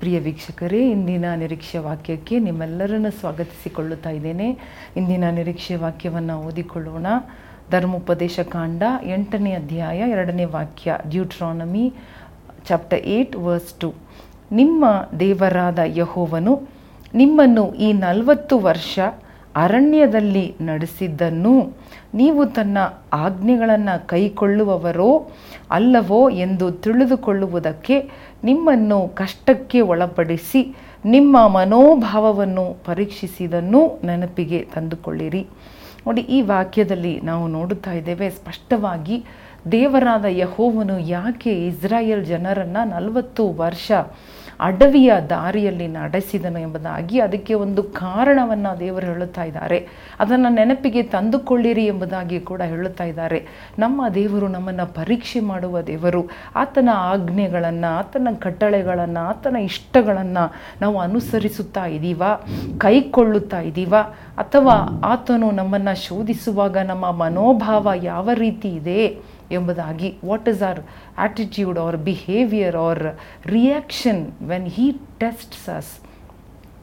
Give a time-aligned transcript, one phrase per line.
[0.00, 4.58] ಪ್ರಿಯ ವೀಕ್ಷಕರೇ, ಇಂದಿನ ನಿರೀಕ್ಷೆ ವಾಕ್ಯಕ್ಕೆ ನಿಮ್ಮೆಲ್ಲರನ್ನು ಸ್ವಾಗತಿಸಿಕೊಳ್ಳುತ್ತಾ ಇದ್ದೇನೆ.
[4.96, 7.06] ಇಂದಿನ ನಿರೀಕ್ಷೆ ವಾಕ್ಯವನ್ನು ಓದಿಕೊಳ್ಳೋಣ.
[7.70, 11.94] ಧರ್ಮೋಪದೇಶ ಕಾಂಡ ಎಂಟನೇ ಅಧ್ಯಾಯ ಎರಡನೇ ವಾಕ್ಯ, Deuteronomy
[12.68, 13.94] chapter eight verse two.
[14.52, 14.84] ನಿಮ್ಮ
[15.20, 16.68] ದೇವರಾದ ಯಹೋವನು
[17.14, 18.98] ನಿಮ್ಮನ್ನು ಈ ನಲವತ್ತು ವರ್ಷ
[19.56, 21.76] ಅರಣ್ಯದಲ್ಲಿ ನಡೆಸಿದ್ದನ್ನು
[22.14, 22.78] ನೀವು ತನ್ನ
[23.12, 25.30] ಆಜ್ಞೆಗಳನ್ನು ಕೈಕೊಳ್ಳುವವರೋ
[25.70, 28.10] ಅಲ್ಲವೋ ಎಂದು ತಿಳಿದುಕೊಳ್ಳುವುದಕ್ಕೆ
[28.44, 35.46] ನಿಮ್ಮನ್ನು ಕಷ್ಟಕ್ಕೆ ಒಳಪಡಿಸಿ ನಿಮ್ಮ ಮನೋಭಾವವನ್ನು ಪರೀಕ್ಷಿಸಿದನ್ನು ನೆನಪಿಗೆ ತಂದುಕೊಳ್ಳಿರಿ.
[36.06, 39.24] ನೋಡಿ, ಈ ವಾಕ್ಯದಲ್ಲಿ ನಾವು ನೋಡುತ್ತಾ ಇದ್ದೇವೆ, ಸ್ಪಷ್ಟವಾಗಿ
[39.72, 43.92] ದೇವರಾದ ಯಹೋವನು ಯಾಕೆ ಇಸ್ರಾಯೇಲ್ ಜನರನ್ನು ನಲವತ್ತು ವರ್ಷ
[44.60, 49.88] ಅಡವಿಯ ದಾರಿಯಲ್ಲಿ ನಡೆಸಿದನು ಎಂಬುದಾಗಿ ಅದಕ್ಕೆ ಒಂದು ಕಾರಣವನ್ನು ದೇವರು ಹೇಳುತ್ತಾ ಇದ್ದಾರೆ.
[50.20, 53.46] ಅದನ್ನು ನೆನಪಿಗೆ ತಂದುಕೊಳ್ಳಿರಿ ಎಂಬುದಾಗಿ ಕೂಡ ಹೇಳುತ್ತಾ ಇದ್ದಾರೆ.
[53.78, 56.30] ನಮ್ಮ ದೇವರು ನಮ್ಮನ್ನು ಪರೀಕ್ಷೆ ಮಾಡುವ ದೇವರು.
[56.56, 62.46] ಆತನ ಆಜ್ಞೆಗಳನ್ನು, ಆತನ ಕಟ್ಟಳೆಗಳನ್ನು, ಆತನ ಇಷ್ಟಗಳನ್ನು ನಾವು ಅನುಸರಿಸುತ್ತಾ ಇದ್ದೀವಾ
[62.78, 64.00] ಕೈಕೊಳ್ಳುತ್ತಾ ಇದ್ದೀವಾ
[64.38, 69.18] ಅಥವಾ ಆತನು ನಮ್ಮನ್ನು ಶೋಧಿಸುವಾಗ ನಮ್ಮ ಮನೋಭಾವ ಯಾವ ರೀತಿ ಇದೆ?
[69.56, 70.80] ಎಂಬುದಾಗಿ what is our
[71.26, 73.04] attitude our behaviour our
[73.50, 74.86] reaction when he
[75.18, 75.92] tests us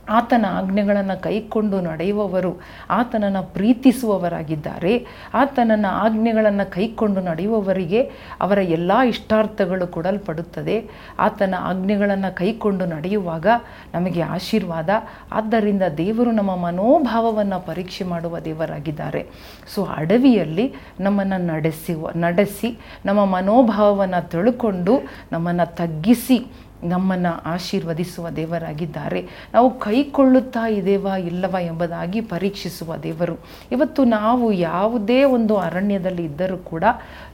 [0.10, 5.06] ಆತನ ಆಜ್ಞೆಗಳನ್ನು ಕೈಕೊಂಡು ನಡೆಯುವವರು, ಆತನನ್ನು ಪ್ರೀತಿಸುವವರಾಗಿದ್ದಾರೆ.
[5.34, 10.90] ಆತನನ್ನು ಆಜ್ಞೆಗಳನ್ನು ಕೈಕೊಂಡು ನಡೆಯುವವರಿಗೆ ಅವರ ಎಲ್ಲ ಇಷ್ಟಾರ್ಥಗಳು ಕೊಡಲ್ಪಡುತ್ತದೆ.
[11.20, 13.48] ಆತನ ಆಜ್ಞೆಗಳನ್ನು ಕೈಕೊಂಡು ನಡೆಯುವಾಗ
[13.94, 14.90] ನಮಗೆ ಆಶೀರ್ವಾದ.
[15.32, 19.28] ಆದ್ದರಿಂದ ದೇವರು ನಮ್ಮ ಮನೋಭಾವವನ್ನು ಪರೀಕ್ಷೆ ಮಾಡುವ ದೇವರಾಗಿದ್ದಾರೆ.
[19.74, 25.00] ಸೊ, ಅಡವಿಯಲ್ಲಿ ನಮ್ಮನ್ನು ನಡೆಸಿ ನಡೆಸಿ, ನಮ್ಮ ಮನೋಭಾವವನ್ನು ತಿಳ್ಕೊಂಡು
[25.32, 26.48] ನಮ್ಮನ್ನು ತಗ್ಗಿಸಿ
[26.84, 29.28] ನಮ್ಮನ್ನು ಆಶೀರ್ವದಿಸುವ ದೇವರಾಗಿದ್ದಾರೆ.
[29.54, 33.38] ನಾವು ಕೈಕೊಳ್ಳುತ್ತಾ ಇದ್ದೇವಾ ಇಲ್ಲವಾ ಎಂಬುದಾಗಿ ಪರೀಕ್ಷಿಸುವ ದೇವರು.
[33.72, 36.84] ಇವತ್ತು ನಾವು ಯಾವುದೇ ಒಂದು ಅರಣ್ಯದಲ್ಲಿ ಇದ್ದರೂ ಕೂಡ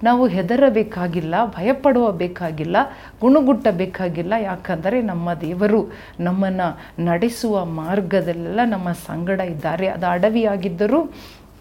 [0.03, 2.77] ನಾವು ಹೆದರಬೇಕಾಗಿಲ್ಲ ಭಯಪಡುವ ಬೇಕಾಗಿಲ್ಲ
[3.21, 4.33] ಗುಣಗುಟ್ಟಬೇಕಾಗಿಲ್ಲ.
[4.39, 9.87] ಯಾಕಂದರೆ ನಮ್ಮ ದೇವರು ನಮ್ಮನ್ನು ನಡೆಸುವ ಮಾರ್ಗದಲ್ಲೆಲ್ಲ ನಮ್ಮ ಸಂಗಡ ಇದ್ದಾರೆ.
[9.87, 11.11] ಅದು ಅಡವಿಯಾಗಿದ್ದರೂ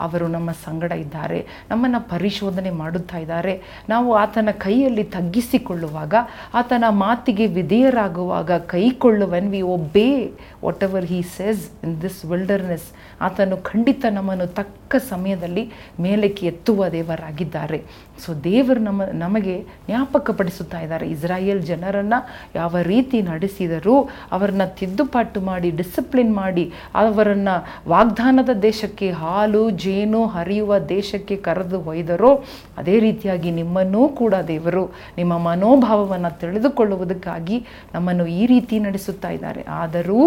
[0.00, 3.54] ಅವರು ನಮ್ಮ ಸಂಗಡ ಇದ್ದಾರೆ, ನಮ್ಮನ್ನು ಪರಿಶೋಧನೆ ಮಾಡುತ್ತಾ ಇದ್ದಾರೆ.
[3.88, 6.14] ನಾವು ಆತನ ಕೈಯಲ್ಲಿ ತಗ್ಗಿಸಿಕೊಳ್ಳುವಾಗ,
[6.54, 10.08] ಆತನ ಮಾತಿಗೆ ವಿಧೇಯರಾಗುವಾಗ ಕೈಕೊಳ್ಳುವನ್ ವಿ ಒಬ್ಬೇ
[10.88, 12.88] whatever he says in this wilderness
[13.20, 15.64] ಆತನು ಖಂಡಿತ ನಮ್ಮನ್ನು ತಕ್ಕ ಸಮಯದಲ್ಲಿ
[16.00, 17.78] ಮೇಲಕ್ಕೆ ಎತ್ತುವ ದೇವರಾಗಿದ್ದಾರೆ.
[18.24, 19.54] ಸೊ ದೇವರು ನಮ್ಮ, ನಮಗೆ
[19.86, 21.06] ಜ್ಞಾಪಕಪಡಿಸುತ್ತಾ ಇದ್ದಾರೆ.
[21.14, 22.18] ಇಸ್ರಾಯೇಲ್ ಜನರನ್ನು
[22.54, 23.96] ಯಾವ ರೀತಿ ನಡೆಸಿದರೂ
[24.32, 26.64] ಅವರನ್ನು ತಿದ್ದುಪಾಟು ಮಾಡಿ ಡಿಸಿಪ್ಲಿನ್ ಮಾಡಿ,
[27.02, 27.54] ಅವರನ್ನು
[27.90, 32.32] ವಾಗ್ದಾನದ ದೇಶಕ್ಕೆ ಹಾಲು ಜೇನು ಹರಿಯುವ ದೇಶಕ್ಕೆ ಕರೆದು ಒಯ್ದರೋ
[32.78, 34.84] ಅದೇ ರೀತಿಯಾಗಿ ನಿಮ್ಮನ್ನೂ ಕೂಡ ದೇವರು
[35.18, 37.58] ನಿಮ್ಮ ಮನೋಭಾವವನ್ನು ತಿಳಿದುಕೊಳ್ಳುವುದಕ್ಕಾಗಿ
[37.94, 39.64] ನಮ್ಮನ್ನು ಈ ರೀತಿ ನಡೆಸುತ್ತಾ ಇದ್ದಾರೆ.
[39.82, 40.22] ಆದರೂ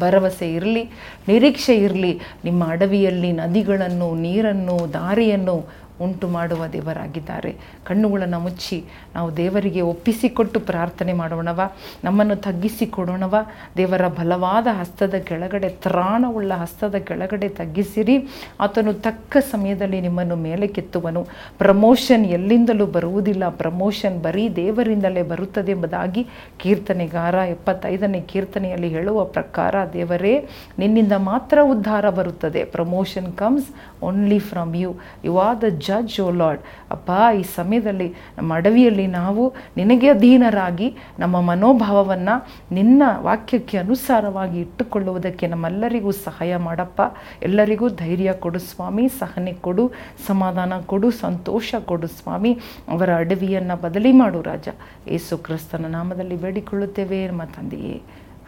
[0.00, 0.82] ಭರವಸೆ ಇರಲಿ,
[1.28, 2.10] ನಿರೀಕ್ಷೆ ಇರಲಿ,
[2.44, 5.56] ನಿಮ್ಮ ಅಡವಿಯಲ್ಲಿ ನದಿಗಳನ್ನು, ನೀರನ್ನು, ದಾರಿಯನ್ನು
[6.02, 7.56] ಉಂಟು ಮಾಡುವ ದೇವರಾಗಿದ್ದಾರೆ.
[7.84, 11.60] ಕಣ್ಣುಗಳನ್ನು ಮುಚ್ಚಿ ನಾವು ದೇವರಿಗೆ ಒಪ್ಪಿಸಿಕೊಟ್ಟು ಪ್ರಾರ್ಥನೆ ಮಾಡೋಣವ,
[12.04, 13.34] ನಮ್ಮನ್ನು ತಗ್ಗಿಸಿಕೊಡೋಣವ.
[13.76, 18.16] ದೇವರ ಬಲವಾದ ಹಸ್ತದ ಕೆಳಗಡೆ, ತ್ರಾಣವುಳ್ಳ ಹಸ್ತದ ಕೆಳಗಡೆ ತಗ್ಗಿಸಿರಿ.
[18.60, 21.26] ಆತನು ತಕ್ಕ ಸಮಯದಲ್ಲಿ ನಿಮ್ಮನ್ನು ಮೇಲೆ ಕೆತ್ತುವನು.
[21.58, 23.48] ಪ್ರಮೋಷನ್ ಎಲ್ಲಿಂದಲೂ ಬರುವುದಿಲ್ಲ.
[23.48, 26.26] ಪ್ರಮೋಷನ್ ಬರೀ ದೇವರಿಂದಲೇ ಬರುತ್ತದೆ ಎಂಬುದಾಗಿ
[26.58, 30.48] ಕೀರ್ತನೆಗಾರ ಎಪ್ಪತ್ತೈದನೇ ಕೀರ್ತನೆಯಲ್ಲಿ ಹೇಳುವ ಪ್ರಕಾರ, ದೇವರೇ,
[30.78, 32.64] ನಿನ್ನಿಂದ ಮಾತ್ರ ಉದ್ಧಾರ ಬರುತ್ತದೆ.
[32.64, 33.70] Promotion comes
[34.02, 34.94] only from you.
[35.24, 38.08] You are the judge oh lord ಅಪ್ಪ, ಈ ಸಮಯದಲ್ಲಿ,
[38.38, 40.88] ನಮ್ಮ ಅಡವಿಯಲ್ಲಿ ನಾವು ನಿನಗೆ ಅಧೀನರಾಗಿ
[41.18, 42.34] ನಮ್ಮ ಮನೋಭಾವವನ್ನು
[42.74, 47.00] ನಿನ್ನ ವಾಕ್ಯಕ್ಕೆ ಅನುಸಾರವಾಗಿ ಇಟ್ಟುಕೊಳ್ಳುವುದಕ್ಕೆ ನಮ್ಮೆಲ್ಲರಿಗೂ ಸಹಾಯ ಮಾಡಪ್ಪ.
[47.42, 49.90] ಎಲ್ಲರಿಗೂ ಧೈರ್ಯ ಕೊಡು ಸ್ವಾಮಿ, ಸಹನೆ ಕೊಡು,
[50.26, 52.52] ಸಮಾಧಾನ ಕೊಡು, ಸಂತೋಷ ಕೊಡು ಸ್ವಾಮಿ.
[52.88, 54.68] ಅವರ ಅಡವಿಯನ್ನು ಬದಲಿ ಮಾಡು ರಾಜ.
[55.08, 58.02] ಏಸು ಕ್ರಿಸ್ತನ ನಾಮದಲ್ಲಿ ಬೇಡಿಕೊಳ್ಳುತ್ತೇವೆ, ನಮ್ಮ ತಂದೆಯೇ.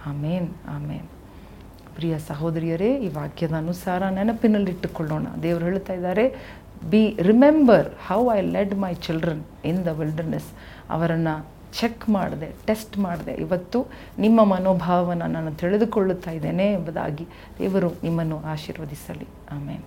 [0.06, 1.08] ಆಮೇನ್ ಆಮೇನ್.
[1.94, 5.26] ಪ್ರಿಯ ಸಹೋದರಿಯರೇ, ಈ ವಾಕ್ಯದ ಅನುಸಾರ ನೆನಪಿನಲ್ಲಿಟ್ಟುಕೊಳ್ಳೋಣ.
[5.42, 6.24] ದೇವರು ಹೇಳ್ತಾ ಇದ್ದಾರೆ
[6.90, 10.50] be remember how I led my children in the wilderness
[10.90, 11.46] ಅವರನ್ನು
[11.78, 13.32] ಚೆಕ್ ಮಾಡಿದೆ ಟೆಸ್ಟ್ ಮಾಡಿದೆ.
[13.34, 13.86] ಇವತ್ತು
[14.18, 17.26] ನಿಮ್ಮ ಮನೋಭಾವವನ್ನು ನಾನು ತಿಳಿದುಕೊಳ್ಳುತ್ತಾ ಇದ್ದೇನೆ ಎಂಬುದಾಗಿ
[17.58, 19.26] ದೇವರು ನಿಮ್ಮನ್ನು ಆಶೀರ್ವದಿಸಲಿ.
[19.52, 19.84] ಆಮೇಲೆ